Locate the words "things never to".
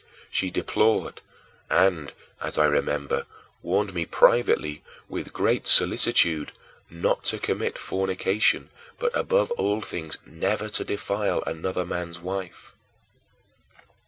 9.83-10.83